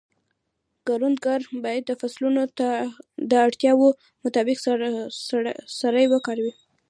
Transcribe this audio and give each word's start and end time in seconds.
کروندګر 0.87 1.39
باید 1.63 1.83
د 1.87 1.91
فصلونو 2.01 2.41
د 3.29 3.31
اړتیاوو 3.45 3.87
مطابق 4.23 4.57
سرې 5.79 6.05
وکاروي. 6.13 6.53